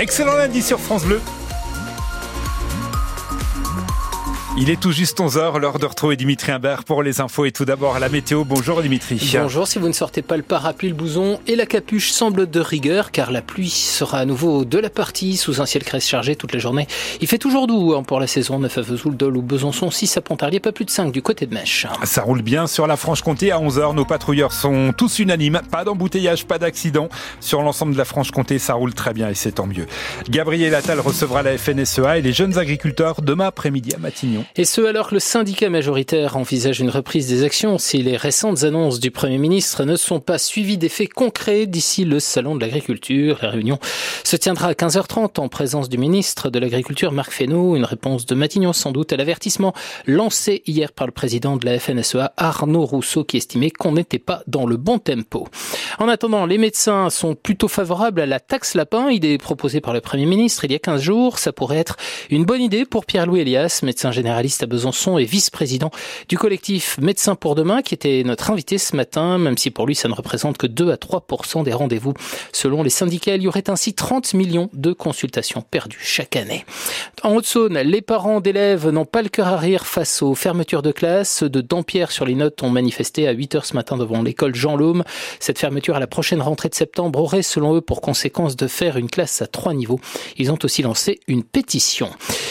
Excellent 0.00 0.36
lundi 0.36 0.62
sur 0.62 0.78
France 0.78 1.04
Bleu. 1.04 1.20
Il 4.60 4.70
est 4.70 4.80
tout 4.80 4.90
juste 4.90 5.20
11h, 5.20 5.56
l'heure 5.60 5.78
de 5.78 5.86
retrouver 5.86 6.16
Dimitri 6.16 6.50
Imbert 6.50 6.82
pour 6.82 7.04
les 7.04 7.20
infos 7.20 7.44
et 7.44 7.52
tout 7.52 7.64
d'abord 7.64 7.96
la 8.00 8.08
météo. 8.08 8.42
Bonjour 8.42 8.82
Dimitri. 8.82 9.36
Bonjour, 9.40 9.68
si 9.68 9.78
vous 9.78 9.86
ne 9.86 9.92
sortez 9.92 10.20
pas 10.20 10.36
le 10.36 10.42
parapluie, 10.42 10.88
le 10.88 10.96
bouson 10.96 11.38
et 11.46 11.54
la 11.54 11.64
capuche 11.64 12.10
semblent 12.10 12.50
de 12.50 12.58
rigueur 12.58 13.12
car 13.12 13.30
la 13.30 13.40
pluie 13.40 13.70
sera 13.70 14.18
à 14.18 14.24
nouveau 14.24 14.64
de 14.64 14.78
la 14.78 14.90
partie 14.90 15.36
sous 15.36 15.60
un 15.60 15.66
ciel 15.66 15.84
crèche 15.84 16.08
chargé 16.08 16.34
toute 16.34 16.52
la 16.52 16.58
journée. 16.58 16.88
Il 17.20 17.28
fait 17.28 17.38
toujours 17.38 17.68
doux 17.68 17.94
hein, 17.94 18.02
pour 18.02 18.18
la 18.18 18.26
saison, 18.26 18.58
9 18.58 18.78
à 18.78 18.80
Vesoul, 18.80 19.16
Dole 19.16 19.36
ou 19.36 19.42
Besançon, 19.42 19.92
6 19.92 20.16
à 20.16 20.22
Pontarlier, 20.22 20.58
pas 20.58 20.72
plus 20.72 20.84
de 20.84 20.90
5 20.90 21.12
du 21.12 21.22
côté 21.22 21.46
de 21.46 21.54
Mèche. 21.54 21.86
Ça 22.02 22.22
roule 22.22 22.42
bien 22.42 22.66
sur 22.66 22.88
la 22.88 22.96
Franche-Comté 22.96 23.52
à 23.52 23.60
11h. 23.60 23.94
Nos 23.94 24.06
patrouilleurs 24.06 24.52
sont 24.52 24.92
tous 24.92 25.20
unanimes. 25.20 25.60
Pas 25.70 25.84
d'embouteillage, 25.84 26.46
pas 26.46 26.58
d'accident. 26.58 27.08
Sur 27.38 27.62
l'ensemble 27.62 27.92
de 27.92 27.98
la 27.98 28.04
Franche-Comté, 28.04 28.58
ça 28.58 28.74
roule 28.74 28.92
très 28.92 29.14
bien 29.14 29.28
et 29.28 29.34
c'est 29.34 29.52
tant 29.52 29.68
mieux. 29.68 29.86
Gabriel 30.28 30.74
Attal 30.74 30.98
recevra 30.98 31.44
la 31.44 31.56
FNSEA 31.56 32.18
et 32.18 32.22
les 32.22 32.32
jeunes 32.32 32.58
agriculteurs 32.58 33.22
demain 33.22 33.46
après-midi 33.46 33.94
à 33.94 33.98
Matignon. 33.98 34.44
Et 34.56 34.64
ce, 34.64 34.80
alors 34.80 35.08
que 35.08 35.14
le 35.14 35.20
syndicat 35.20 35.70
majoritaire 35.70 36.36
envisage 36.36 36.80
une 36.80 36.90
reprise 36.90 37.28
des 37.28 37.44
actions 37.44 37.78
si 37.78 38.02
les 38.02 38.16
récentes 38.16 38.64
annonces 38.64 38.98
du 38.98 39.10
Premier 39.10 39.38
ministre 39.38 39.84
ne 39.84 39.96
sont 39.96 40.20
pas 40.20 40.38
suivies 40.38 40.78
d'effets 40.78 41.06
concrets 41.06 41.66
d'ici 41.66 42.04
le 42.04 42.18
Salon 42.18 42.56
de 42.56 42.60
l'Agriculture. 42.60 43.38
La 43.42 43.50
réunion 43.50 43.78
se 44.24 44.36
tiendra 44.36 44.68
à 44.68 44.72
15h30 44.72 45.38
en 45.40 45.48
présence 45.48 45.88
du 45.88 45.98
ministre 45.98 46.50
de 46.50 46.58
l'Agriculture, 46.58 47.12
Marc 47.12 47.32
Fesneau. 47.32 47.76
Une 47.76 47.84
réponse 47.84 48.26
de 48.26 48.34
Matignon 48.34 48.72
sans 48.72 48.90
doute 48.90 49.12
à 49.12 49.16
l'avertissement 49.16 49.74
lancé 50.06 50.62
hier 50.66 50.92
par 50.92 51.06
le 51.06 51.12
président 51.12 51.56
de 51.56 51.64
la 51.64 51.78
FNSEA, 51.78 52.32
Arnaud 52.36 52.84
Rousseau, 52.84 53.24
qui 53.24 53.36
estimait 53.36 53.70
qu'on 53.70 53.92
n'était 53.92 54.18
pas 54.18 54.42
dans 54.46 54.66
le 54.66 54.76
bon 54.76 54.98
tempo. 54.98 55.46
En 55.98 56.08
attendant, 56.08 56.46
les 56.46 56.58
médecins 56.58 57.10
sont 57.10 57.34
plutôt 57.34 57.68
favorables 57.68 58.20
à 58.20 58.26
la 58.26 58.40
taxe 58.40 58.74
lapin, 58.74 59.10
idée 59.10 59.38
proposée 59.38 59.80
par 59.80 59.92
le 59.92 60.00
Premier 60.00 60.26
ministre 60.26 60.64
il 60.64 60.72
y 60.72 60.74
a 60.74 60.78
15 60.78 61.00
jours. 61.00 61.38
Ça 61.38 61.52
pourrait 61.52 61.78
être 61.78 61.96
une 62.30 62.44
bonne 62.44 62.62
idée 62.62 62.84
pour 62.84 63.06
Pierre-Louis 63.06 63.40
Elias, 63.40 63.80
médecin 63.82 64.10
généraliste 64.38 64.62
à 64.62 64.66
Besançon 64.66 65.18
et 65.18 65.24
vice-président 65.24 65.90
du 66.28 66.38
collectif 66.38 66.96
Médecins 67.00 67.34
pour 67.34 67.56
demain, 67.56 67.82
qui 67.82 67.94
était 67.94 68.22
notre 68.24 68.52
invité 68.52 68.78
ce 68.78 68.94
matin, 68.94 69.36
même 69.36 69.58
si 69.58 69.72
pour 69.72 69.84
lui 69.84 69.96
ça 69.96 70.06
ne 70.06 70.14
représente 70.14 70.56
que 70.56 70.68
2 70.68 70.92
à 70.92 70.96
3 70.96 71.26
des 71.64 71.72
rendez-vous. 71.72 72.14
Selon 72.52 72.84
les 72.84 72.90
syndicats, 72.90 73.34
il 73.34 73.42
y 73.42 73.48
aurait 73.48 73.68
ainsi 73.68 73.94
30 73.94 74.34
millions 74.34 74.70
de 74.74 74.92
consultations 74.92 75.60
perdues 75.60 75.98
chaque 76.00 76.36
année. 76.36 76.64
En 77.24 77.34
Haute-Saône, 77.34 77.78
les 77.78 78.00
parents 78.00 78.40
d'élèves 78.40 78.88
n'ont 78.88 79.04
pas 79.04 79.22
le 79.22 79.28
cœur 79.28 79.48
à 79.48 79.56
rire 79.56 79.86
face 79.86 80.22
aux 80.22 80.36
fermetures 80.36 80.82
de 80.82 80.92
classe. 80.92 81.38
Ceux 81.38 81.48
de 81.48 81.60
Dampierre 81.60 82.12
sur 82.12 82.24
les 82.24 82.36
notes 82.36 82.62
ont 82.62 82.70
manifesté 82.70 83.26
à 83.26 83.32
8 83.32 83.56
heures 83.56 83.66
ce 83.66 83.74
matin 83.74 83.96
devant 83.96 84.22
l'école 84.22 84.54
Jean 84.54 84.76
Laume. 84.76 85.02
Cette 85.40 85.58
fermeture 85.58 85.96
à 85.96 86.00
la 86.00 86.06
prochaine 86.06 86.40
rentrée 86.40 86.68
de 86.68 86.76
septembre 86.76 87.20
aurait, 87.20 87.42
selon 87.42 87.74
eux, 87.74 87.80
pour 87.80 88.00
conséquence 88.00 88.54
de 88.54 88.68
faire 88.68 88.98
une 88.98 89.10
classe 89.10 89.42
à 89.42 89.48
trois 89.48 89.74
niveaux. 89.74 89.98
Ils 90.36 90.52
ont 90.52 90.58
aussi 90.62 90.82
lancé 90.82 91.18
une 91.26 91.42
pétition. 91.42 92.10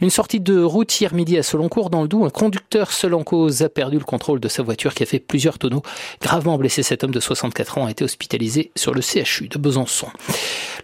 Une 0.00 0.10
sortie 0.10 0.38
de 0.38 0.62
route 0.62 1.00
hier 1.00 1.12
midi 1.12 1.36
à 1.38 1.42
Seloncourt 1.42 1.90
dans 1.90 2.02
le 2.02 2.08
Doubs. 2.08 2.24
Un 2.24 2.30
conducteur 2.30 2.92
seul 2.92 3.14
en 3.14 3.24
cause 3.24 3.62
a 3.62 3.68
perdu 3.68 3.98
le 3.98 4.04
contrôle 4.04 4.38
de 4.38 4.46
sa 4.46 4.62
voiture 4.62 4.94
qui 4.94 5.02
a 5.02 5.06
fait 5.06 5.18
plusieurs 5.18 5.58
tonneaux. 5.58 5.82
Gravement 6.20 6.56
blessé, 6.56 6.84
cet 6.84 7.02
homme 7.02 7.10
de 7.10 7.18
64 7.18 7.78
ans 7.78 7.86
a 7.86 7.90
été 7.90 8.04
hospitalisé 8.04 8.70
sur 8.76 8.94
le 8.94 9.00
CHU 9.00 9.48
de 9.48 9.58
Besançon. 9.58 10.06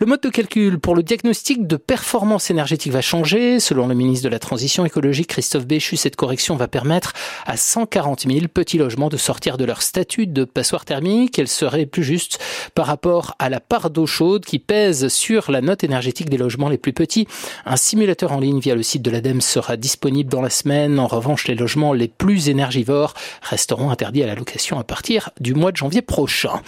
Le 0.00 0.06
mode 0.06 0.20
de 0.20 0.30
calcul 0.30 0.80
pour 0.80 0.96
le 0.96 1.04
diagnostic 1.04 1.68
de 1.68 1.76
performance 1.76 2.50
énergétique 2.50 2.90
va 2.90 3.02
changer. 3.02 3.60
Selon 3.60 3.86
le 3.86 3.94
ministre 3.94 4.24
de 4.24 4.30
la 4.30 4.40
Transition 4.40 4.84
écologique 4.84 5.28
Christophe 5.28 5.66
Béchu, 5.66 5.96
cette 5.96 6.16
correction 6.16 6.56
va 6.56 6.66
permettre 6.66 7.12
à 7.46 7.56
140 7.56 8.22
000 8.28 8.48
petits 8.52 8.78
logements 8.78 9.10
de 9.10 9.16
sortir 9.16 9.58
de 9.58 9.64
leur 9.64 9.82
statut 9.82 10.26
de 10.26 10.42
passoire 10.44 10.84
thermique. 10.84 11.38
Elle 11.38 11.46
serait 11.46 11.86
plus 11.86 12.02
juste 12.02 12.40
par 12.74 12.86
rapport 12.86 13.36
à 13.38 13.48
la 13.48 13.60
part 13.60 13.90
d'eau 13.90 14.06
chaude 14.06 14.44
qui 14.44 14.58
pèse 14.58 15.06
sur 15.06 15.52
la 15.52 15.60
note 15.60 15.84
énergétique 15.84 16.28
des 16.28 16.38
logements 16.38 16.68
les 16.68 16.78
plus 16.78 16.92
petits. 16.92 17.28
Un 17.64 17.76
simulateur 17.76 18.32
en 18.32 18.40
ligne 18.40 18.58
via 18.58 18.74
le 18.74 18.82
site 18.82 19.03
de 19.04 19.10
l'ADEME 19.10 19.42
sera 19.42 19.76
disponible 19.76 20.30
dans 20.30 20.40
la 20.40 20.50
semaine. 20.50 20.98
En 20.98 21.06
revanche, 21.06 21.46
les 21.46 21.54
logements 21.54 21.92
les 21.92 22.08
plus 22.08 22.48
énergivores 22.48 23.14
resteront 23.42 23.90
interdits 23.90 24.22
à 24.22 24.26
la 24.26 24.34
location 24.34 24.78
à 24.78 24.84
partir 24.84 25.30
du 25.40 25.54
mois 25.54 25.70
de 25.70 25.76
janvier 25.76 26.02
prochain. 26.02 26.62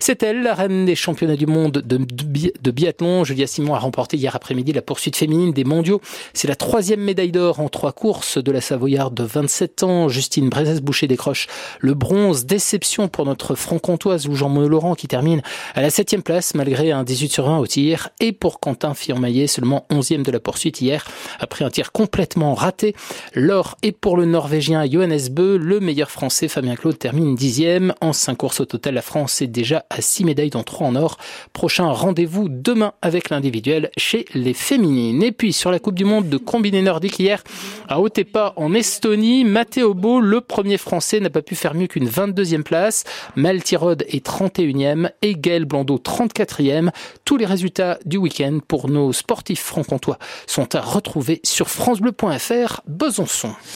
C'est 0.00 0.22
elle, 0.22 0.42
la 0.42 0.54
reine 0.54 0.86
des 0.86 0.96
championnats 0.96 1.36
du 1.36 1.46
monde 1.46 1.82
de, 1.84 1.98
de 1.98 2.70
biathlon. 2.70 3.24
Julia 3.24 3.46
Simon 3.46 3.74
a 3.74 3.78
remporté 3.78 4.16
hier 4.16 4.34
après-midi 4.34 4.72
la 4.72 4.80
poursuite 4.80 5.16
féminine 5.16 5.52
des 5.52 5.64
mondiaux. 5.64 6.00
C'est 6.32 6.48
la 6.48 6.56
troisième 6.56 7.00
médaille 7.00 7.30
d'or 7.30 7.60
en 7.60 7.68
trois 7.68 7.92
courses 7.92 8.38
de 8.38 8.50
la 8.50 8.62
Savoyarde 8.62 9.14
de 9.14 9.24
27 9.24 9.82
ans. 9.82 10.08
Justine 10.08 10.48
Brezès-Boucher 10.48 11.06
décroche 11.06 11.46
le 11.78 11.92
bronze. 11.92 12.46
Déception 12.46 13.08
pour 13.08 13.26
notre 13.26 13.54
franc-comtoise 13.54 14.26
ou 14.28 14.34
Jean-Monod 14.34 14.70
Laurent 14.70 14.94
qui 14.94 15.08
termine 15.08 15.42
à 15.74 15.82
la 15.82 15.90
septième 15.90 16.22
place 16.22 16.54
malgré 16.54 16.90
un 16.90 17.04
18 17.04 17.30
sur 17.30 17.44
20 17.44 17.58
au 17.58 17.66
tir. 17.66 18.08
Et 18.18 18.32
pour 18.32 18.60
Quentin 18.60 18.94
Fillon-Maillet, 18.94 19.46
seulement 19.46 19.86
11e 19.90 20.22
de 20.22 20.30
la 20.32 20.40
poursuite 20.40 20.80
hier 20.80 21.04
après 21.38 21.66
un 21.66 21.70
tir 21.70 21.81
complètement 21.90 22.54
raté. 22.54 22.94
L'or 23.34 23.76
est 23.82 23.92
pour 23.92 24.16
le 24.16 24.26
Norvégien 24.26 24.84
Johannes 24.88 25.28
Beu. 25.30 25.56
Le 25.56 25.80
meilleur 25.80 26.10
français 26.10 26.48
Fabien 26.48 26.76
Claude 26.76 26.98
termine 26.98 27.34
dixième. 27.34 27.94
En 28.00 28.12
cinq 28.12 28.36
courses 28.36 28.60
au 28.60 28.64
total, 28.66 28.94
la 28.94 29.02
France 29.02 29.42
est 29.42 29.46
déjà 29.46 29.84
à 29.90 30.00
six 30.00 30.24
médailles 30.24 30.50
dont 30.50 30.62
trois 30.62 30.86
en 30.86 30.94
or. 30.94 31.16
Prochain 31.52 31.90
rendez-vous 31.90 32.48
demain 32.48 32.92
avec 33.02 33.30
l'individuel 33.30 33.90
chez 33.96 34.26
les 34.34 34.54
féminines. 34.54 35.22
Et 35.22 35.32
puis 35.32 35.52
sur 35.52 35.70
la 35.70 35.78
Coupe 35.78 35.94
du 35.94 36.04
Monde 36.04 36.28
de 36.28 36.36
combiné 36.36 36.82
nordique 36.82 37.18
hier 37.18 37.42
à 37.88 38.00
Otepa 38.00 38.52
en 38.56 38.74
Estonie, 38.74 39.44
Matteo 39.44 39.94
Beau, 39.94 40.20
le 40.20 40.40
premier 40.40 40.78
français, 40.78 41.20
n'a 41.20 41.30
pas 41.30 41.42
pu 41.42 41.54
faire 41.54 41.74
mieux 41.74 41.86
qu'une 41.86 42.08
22e 42.08 42.62
place. 42.62 43.04
Mel 43.36 43.62
Tirode 43.62 44.04
est 44.08 44.24
31e 44.24 45.10
et 45.22 45.34
Gaël 45.34 45.64
Blondeau 45.64 45.98
34e. 45.98 46.90
Tous 47.24 47.36
les 47.36 47.46
résultats 47.46 47.98
du 48.04 48.16
week-end 48.16 48.58
pour 48.66 48.88
nos 48.88 49.12
sportifs 49.12 49.62
franc-comtois 49.62 50.18
sont 50.46 50.74
à 50.74 50.80
retrouver 50.80 51.40
sur 51.62 51.70
francebleu.fr 51.70 52.80
Besançon. 52.88 53.54